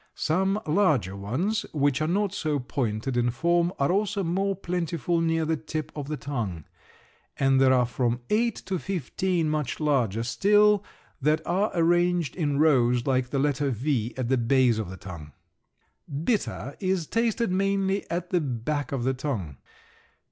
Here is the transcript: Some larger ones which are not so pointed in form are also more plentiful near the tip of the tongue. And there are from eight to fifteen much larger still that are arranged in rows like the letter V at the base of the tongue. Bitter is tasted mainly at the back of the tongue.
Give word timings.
Some 0.15 0.59
larger 0.65 1.15
ones 1.15 1.61
which 1.73 2.01
are 2.01 2.07
not 2.07 2.33
so 2.33 2.57
pointed 2.59 3.15
in 3.15 3.29
form 3.29 3.71
are 3.77 3.91
also 3.91 4.23
more 4.23 4.55
plentiful 4.55 5.21
near 5.21 5.45
the 5.45 5.55
tip 5.55 5.91
of 5.95 6.07
the 6.07 6.17
tongue. 6.17 6.63
And 7.37 7.61
there 7.61 7.71
are 7.71 7.85
from 7.85 8.21
eight 8.31 8.55
to 8.65 8.79
fifteen 8.79 9.47
much 9.47 9.79
larger 9.79 10.23
still 10.23 10.83
that 11.21 11.45
are 11.45 11.69
arranged 11.75 12.35
in 12.35 12.57
rows 12.57 13.05
like 13.05 13.29
the 13.29 13.37
letter 13.37 13.69
V 13.69 14.15
at 14.17 14.27
the 14.27 14.39
base 14.39 14.79
of 14.79 14.89
the 14.89 14.97
tongue. 14.97 15.33
Bitter 16.23 16.75
is 16.79 17.05
tasted 17.05 17.51
mainly 17.51 18.09
at 18.09 18.31
the 18.31 18.41
back 18.41 18.91
of 18.91 19.03
the 19.03 19.13
tongue. 19.13 19.57